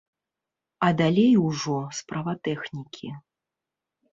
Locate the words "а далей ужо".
0.87-1.77